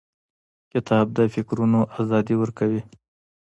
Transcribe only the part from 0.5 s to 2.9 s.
کتاب د فکرونو ازادي ورکوي.